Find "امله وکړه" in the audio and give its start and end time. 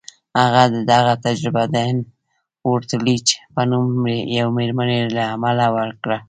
5.35-6.17